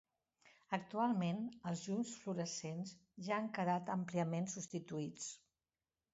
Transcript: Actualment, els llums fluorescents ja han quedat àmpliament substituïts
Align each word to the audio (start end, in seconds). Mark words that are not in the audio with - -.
Actualment, 0.77 1.41
els 1.71 1.83
llums 1.89 2.13
fluorescents 2.21 2.95
ja 3.29 3.37
han 3.41 3.51
quedat 3.59 3.93
àmpliament 3.99 4.51
substituïts 4.57 5.31